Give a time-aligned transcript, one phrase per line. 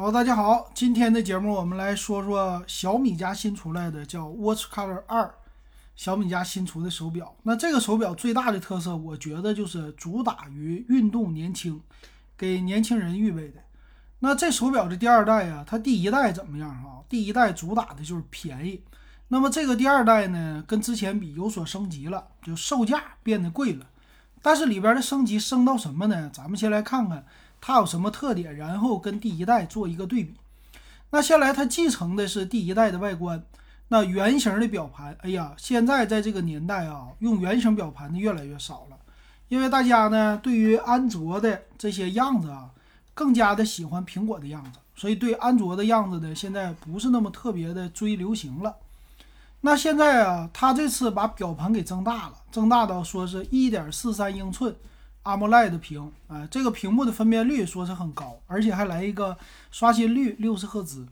[0.00, 5.34] 好，大家好，今天的节目我们来说说小米家新出来的叫 Watch Color 二，
[5.96, 7.34] 小米家新出的手表。
[7.42, 11.80] 那这个手表最大的特色，我觉得就是主打于运动年轻，
[12.36, 13.60] 给年轻人预备的。
[14.20, 17.02] 那这手表的第二代啊，它第一代怎么样啊？
[17.08, 18.80] 第一代主打的就是便宜，
[19.26, 23.84] 那么这个第二代呢，跟之前比有所升级了，就售价变得贵了。
[24.40, 26.30] 但是里边的升级升到什么呢？
[26.32, 27.26] 咱们先来看看。
[27.60, 28.56] 它有什么特点？
[28.56, 30.34] 然后跟第一代做一个对比。
[31.10, 33.42] 那先来，它继承的是第一代的外观，
[33.88, 35.16] 那圆形的表盘。
[35.22, 38.96] 哎呀，现在在这个年代啊，用圆形表盘的越来越少了，
[39.48, 42.70] 因为大家呢对于安卓的这些样子啊，
[43.14, 48.76] 更加的喜欢苹果的样子，所以对安卓的样子呢，现在不是那么特别的追流行了。
[49.62, 54.76] 那现在啊，它这次把表盘给增大了，增大到说是一点四三英寸。
[55.28, 59.36] AMOLED 屏啊，这个屏幕的分辨率说是很高，而且还来一个
[59.70, 61.06] 刷新率六十赫兹。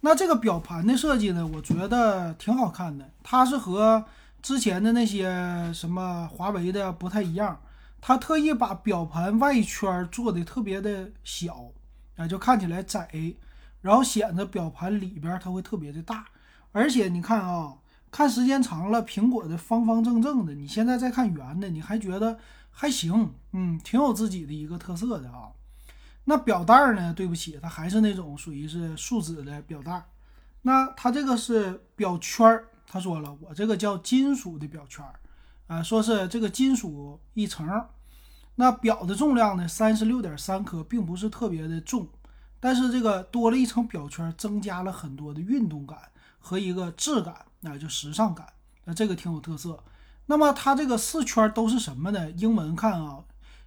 [0.00, 3.10] 那这个表盘的设计呢，我觉得挺好看的。
[3.24, 4.04] 它是和
[4.40, 7.60] 之前的那些什么华为的不太一样，
[8.00, 11.72] 它特意把表盘外圈做的特别的小
[12.16, 13.34] 啊，就看起来窄，
[13.80, 16.26] 然后显得表盘里边它会特别的大。
[16.70, 17.74] 而且你看啊，
[18.12, 22.38] 看时间长了，苹果的方方正正的，你现在再看圆的，你还觉得。
[22.80, 25.50] 还行，嗯，挺有自己的一个特色的啊。
[26.26, 27.12] 那表带儿呢？
[27.12, 30.06] 对不起，它还是那种属于是树脂的表带。
[30.62, 35.18] 那它这个是表圈儿，他说了，我这个叫金属的表圈儿，
[35.66, 37.68] 啊，说是这个金属一层。
[38.54, 42.06] 那表的重量呢，三十六点三克，并不是特别的重，
[42.60, 45.98] 但是这个多了一层表圈，增加了很多的运动感
[46.38, 48.46] 和一个质感，那就时尚感。
[48.84, 49.82] 那这个挺有特色。
[50.30, 52.30] 那么它这个四圈都是什么呢？
[52.32, 53.24] 英文看啊，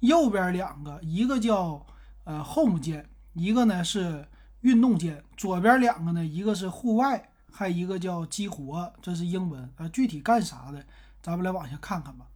[0.00, 1.86] 右边两个，一个叫
[2.24, 4.28] 呃 Home 键，一个呢是
[4.60, 5.24] 运动键。
[5.34, 9.72] 左边两个呢，一个是户外，还一个叫激活，这是英文。
[9.76, 10.84] 呃，具体干啥的，
[11.22, 12.26] 咱们来往下看看吧。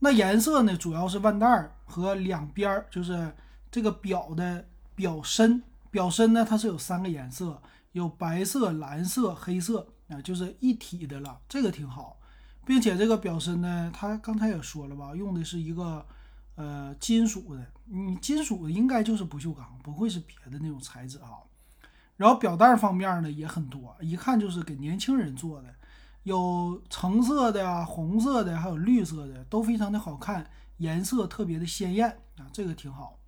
[0.00, 3.36] 那颜色呢，主要是腕带和两边儿，就是
[3.70, 4.66] 这个表的
[4.96, 5.62] 表身。
[5.92, 7.62] 表身呢，它是有三个颜色，
[7.92, 12.18] 有白色、蓝色、黑色啊，就是一体的了，这个挺好。
[12.64, 16.04] 并且这个表身呢，它刚才也说了吧，用的是一个
[16.54, 21.44] 呃金属的，你金属的应该就是不锈钢，不会是别的那种材质啊。
[22.16, 25.68] 然后表带方面呢也很多，一看就是给年轻人做的，
[26.22, 32.08] 有橙色的、红色的，还有绿色的，都非常的好看，颜色特别的鲜艳
[32.38, 33.18] 啊，这个挺好。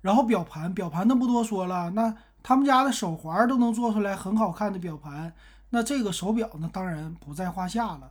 [0.00, 5.34] 然后表盘，表盘那不多说了，那他们家的手环都能做出来很好看的表盘，
[5.70, 8.10] 那这个手表呢，当然不在话下了。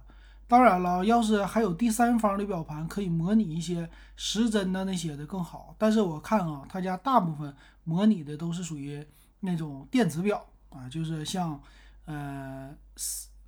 [0.51, 5.73] 当然了，要是还有第三方的表盘可以模拟一些时针的那些的更好。
[5.77, 9.07] 但是我看啊，他家大部分模拟的都是属于
[9.39, 11.57] 那种电子表啊，就是像
[12.03, 12.69] 呃，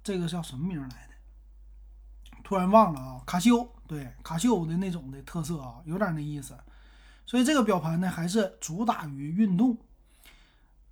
[0.01, 2.39] 这个叫什么名来的？
[2.41, 6.55] 突然忘了啊，卡西欧，对，卡西欧的那种的特色啊，有点那意思。
[7.25, 9.77] 所以这个表盘呢，还是主打于运动。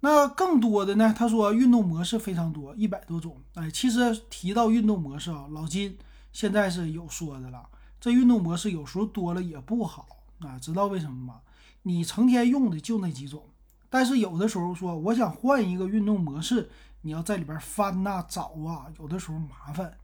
[0.03, 1.13] 那更多的呢？
[1.15, 3.37] 他说运动模式非常多，一百多种。
[3.53, 5.97] 哎，其实提到运动模式啊，老金
[6.31, 7.69] 现在是有说的了。
[7.99, 10.07] 这运动模式有时候多了也不好
[10.39, 11.41] 啊，知道为什么吗？
[11.83, 13.43] 你成天用的就那几种，
[13.91, 19.97] 但是有的时候说我想换一个运动模式，你要在里边翻呐找啊，有的时候麻烦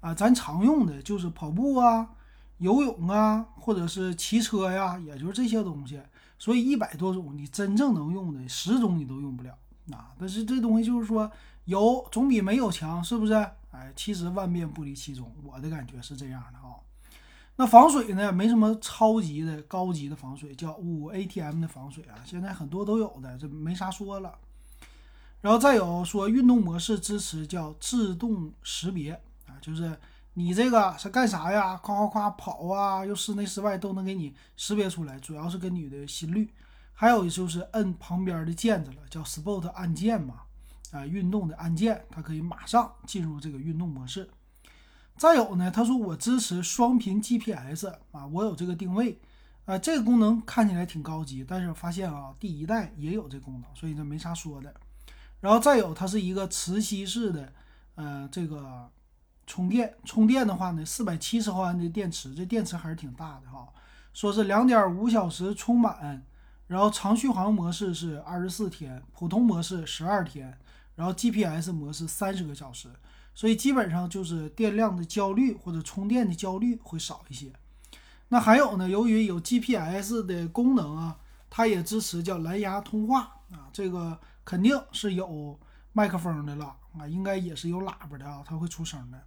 [0.00, 0.12] 啊。
[0.12, 2.10] 咱常用的就是跑步啊、
[2.58, 5.98] 游泳啊，或者是骑车呀，也就是这些东西。
[6.40, 9.56] 所以一百多种，你真正能用的十种你都用不了
[9.92, 10.14] 啊！
[10.18, 11.30] 但是这东西就是说
[11.66, 13.34] 有总比没有强，是不是？
[13.70, 16.74] 哎，其实万变不离其宗，我的感觉是这样的啊。
[17.56, 18.32] 那防水呢？
[18.32, 24.34] 没什么超级的高级的防水，叫五 ATM 的防水啊，现在很多都有的，这没啥说了。
[25.42, 29.12] 然后再有说运动模式支持叫自动识别
[29.46, 29.94] 啊，就是。
[30.34, 31.76] 你这个是干啥呀？
[31.78, 36.48] 夸夸夸跑啊，又室内室外都能给你识别出来，主要是跟你的心率，
[36.92, 40.42] 还有就是摁旁边的键子了，叫 Sport 按键嘛，
[40.92, 44.30] 啊，运动的按键，它可以马上进入这个运动模式。
[45.16, 49.20] 再有呢，他说我支持双频 GPS 啊，我有这个定位，
[49.64, 54.72] 啊，这个功能看起来挺高级，但是发现啊，第一代也有这功能，所以这没啥说的。
[55.40, 57.52] 然后再有，它是一个磁吸式的，
[57.96, 58.88] 呃，这个。
[59.50, 63.66] 充电充电的话呢，四百七十毫安的电池，这电池还是挺大的哈。
[64.14, 66.24] 说是两点五小时充满，
[66.68, 70.56] 然后长续航模式是二十四天，普通模式十二天，
[70.94, 72.88] 然后 GPS 模式三十个小时，
[73.34, 77.52] 所以基本上就是电量的焦虑或者充电的焦虑会少一些。
[78.28, 81.18] 那还有呢，由于有 GPS 的功能啊，
[81.48, 83.66] 它也支持叫蓝牙通话啊。
[83.72, 85.58] 这个肯定是有
[85.92, 89.20] 麦克风的了啊，应该也是有喇叭的啊，它会出声的。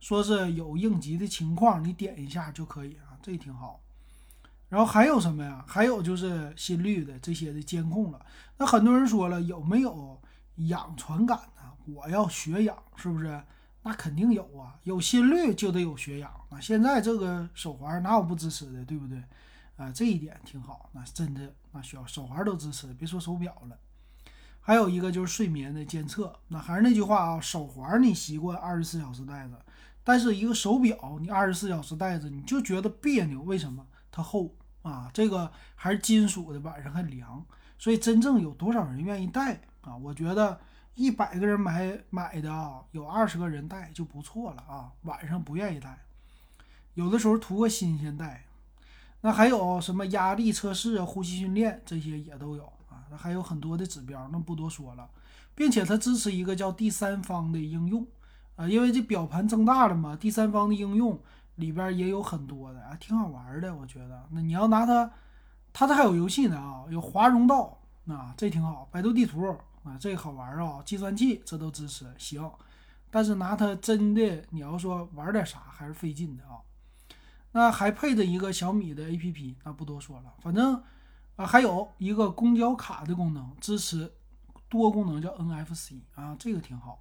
[0.00, 3.80] 说是有应急的情况，你点一下就可以啊，这挺好。
[4.68, 5.64] 然后还有什么呀？
[5.66, 8.24] 还有就是心率的这些的监控了。
[8.56, 10.20] 那很多人说了，有没有
[10.56, 11.62] 氧传感呢？
[11.86, 13.42] 我要血氧，是不是？
[13.82, 16.60] 那肯定有啊，有心率就得有血氧啊。
[16.60, 19.22] 现在这个手环哪有不支持的，对不对？
[19.76, 20.88] 啊，这一点挺好。
[20.92, 23.78] 那真的，那需要手环都支持，别说手表了。
[24.60, 26.38] 还有一个就是睡眠的监测。
[26.48, 29.64] 那还是那句话啊，手环你习惯二十四小时戴着，
[30.04, 33.86] 但是一个手表你二十四小时戴着你就觉得别扭，为什么？
[34.10, 37.44] 它厚啊，这个还是金属的，晚上还凉。
[37.78, 39.96] 所以真正有多少人愿意戴啊？
[39.96, 40.60] 我觉得。
[40.96, 44.92] 一百个人买买的啊，有二十个人戴就不错了啊。
[45.02, 45.98] 晚上不愿意戴，
[46.92, 48.44] 有的时候图个新鲜戴。
[49.22, 53.06] 那还有什么压力测试啊、呼吸训练这些也都有啊。
[53.08, 55.08] 那还有很多的指标，那不多说了。
[55.54, 58.06] 并且它支持一个叫第三方的应用
[58.60, 61.18] 啊，因为这表盘增大了嘛，第三方的应用
[61.54, 63.74] 里边也有很多的啊，挺好玩的。
[63.74, 65.10] 我觉得，那你要拿它，
[65.72, 69.56] 它这还有游戏呢啊，有华容道啊，这挺好，百度地图。
[69.82, 70.82] 啊，这好玩啊！
[70.84, 72.52] 计算器这都支持，行。
[73.10, 76.60] 但是拿它真的，你要说玩点啥还是费劲的啊。
[77.52, 80.34] 那还配着一个小米的 APP，那不多说了。
[80.42, 80.82] 反正
[81.36, 84.12] 啊，还有一个公交卡的功能，支持
[84.68, 86.98] 多功能叫 NFC 啊，这个挺好。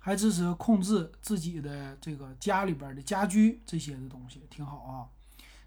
[0.00, 5.06] 还支持控制自己的这个家里边的家居这些的东西，挺好啊。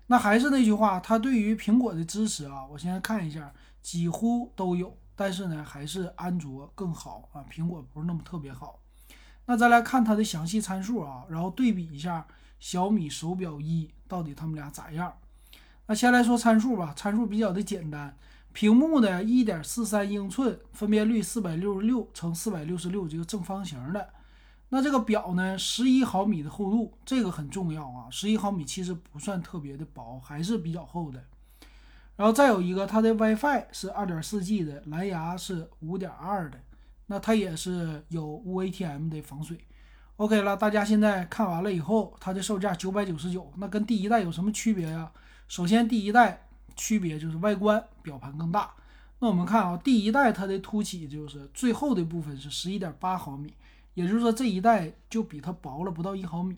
[0.07, 4.97] 那还是那句话，它对于苹果的支持啊，我现在看一下，几乎都有。
[5.15, 8.79] 但是呢，还是安卓更好啊，苹果不是那么特别好。
[9.45, 12.25] 那再来看它的详细参数啊，然后对比一下
[12.59, 15.13] 小米手表一到底它们俩咋样。
[15.85, 18.17] 那先来说参数吧，参数比较的简单，
[18.51, 24.09] 屏幕的1.43英寸，分辨率466乘466这个正方形的。
[24.75, 31.23] 那这个表呢，11毫米的厚度，这个很重要啊，11毫米其实不算特别的薄，还是比较厚的。
[32.15, 36.57] 然后再有一个，它的 WiFi 是二点四 G 的，蓝牙是五点二的，
[37.05, 39.59] 那它也是有无 ATM 的防水。
[40.15, 45.11] OK 了，大家现在看完了以后，它的售价九百九十九，那跟第一代有什么区别呀？
[45.47, 48.73] 首先，第一代区别就是外观表盘更大。
[49.19, 53.53] 那我们看啊，第一代它的凸起就是最后的部分是十一点八毫米，
[53.93, 56.57] 也就是说这一代就比它薄了不到一毫米。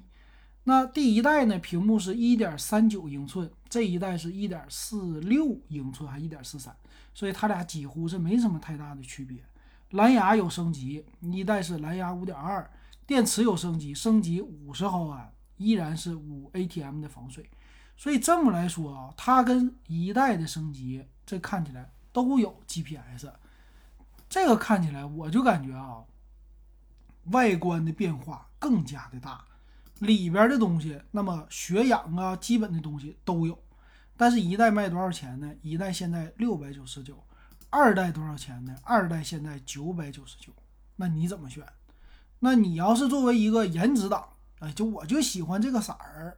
[0.63, 6.75] 那第一代呢，屏幕是一点三九英寸，这一代是一点四六英寸，还一点四三，
[7.13, 9.37] 所以它俩几乎是没什么太大的区别。
[9.91, 12.67] 蓝牙有升级，一代是蓝牙五点二，
[13.05, 17.47] 电池有升级，升级五十毫安，依然是五 ATM 的防水。
[17.95, 23.27] 所以这么来说啊，它跟一代的升级，这看起来都有 GPS，
[24.27, 26.03] 这个看起来我就感觉啊，
[27.31, 29.43] 外观的变化更加的大。
[29.99, 33.57] 里边的东西，那么血氧啊，基本的东西都有。
[34.17, 35.51] 但是，一代卖多少钱呢？
[35.61, 37.21] 一代现在六百九十九，
[37.69, 38.75] 二代多少钱呢？
[38.83, 40.51] 二代现在九百九十九。
[40.97, 41.65] 那你怎么选？
[42.39, 44.27] 那你要是作为一个颜值党，
[44.59, 46.37] 哎，就我就喜欢这个色儿，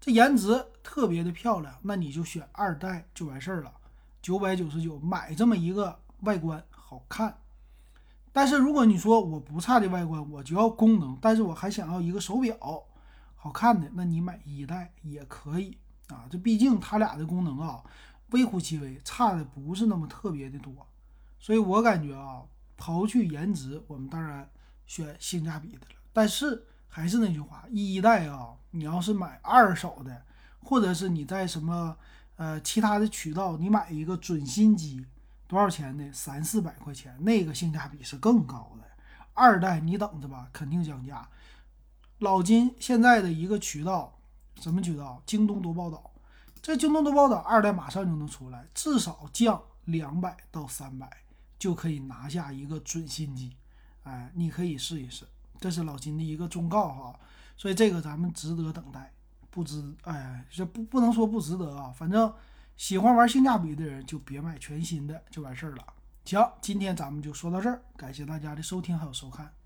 [0.00, 3.72] 这颜值特别的漂亮，那你就选二代就完事儿了，
[4.22, 7.36] 九百九十九买这么一个外观好看。
[8.36, 12.58] 但是如果你说我不差这外观，我就要功能，但是我还想要一个手表。
[13.36, 16.26] 好看的，那你买一代也可以啊。
[16.28, 17.80] 这毕竟它俩的功能啊，
[18.30, 20.74] 微乎其微，差的不是那么特别的多。
[21.38, 22.42] 所以我感觉啊，
[22.76, 24.50] 刨去颜值，我们当然
[24.84, 25.94] 选性价比的了。
[26.12, 30.24] 但是还是那句话，一代啊，你要是买二手的，
[30.58, 31.96] 或者是你在什么
[32.34, 35.06] 呃其他的渠道，你买一个准新机，
[35.54, 36.10] 多少钱呢？
[36.12, 38.84] 三四百块钱，那个性价比是更高的。
[39.32, 41.28] 二代你等着吧，肯定降价。
[42.18, 44.18] 老金现在的一个渠道，
[44.60, 45.22] 什么渠道？
[45.24, 46.10] 京东多报道。
[46.60, 51.08] 这京东多报道二代马上就能出来，至少降两百到三百，
[51.58, 53.56] 就可以拿下一个准新机。
[54.02, 55.24] 哎，你可以试一试，
[55.60, 57.18] 这是老金的一个忠告哈。
[57.56, 59.12] 所以这个咱们值得等待，
[59.50, 61.92] 不值哎，这不不能说不值得啊。
[61.96, 62.32] 反正
[62.76, 65.86] 喜欢玩性价比的人就别买全新的就完事儿了。
[66.24, 69.54] 行，今天咱们就说到这儿，感谢大家的收听还有收看。